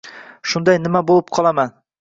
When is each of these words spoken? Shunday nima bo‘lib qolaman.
Shunday 0.53 0.81
nima 0.87 1.05
bo‘lib 1.13 1.31
qolaman. 1.39 1.77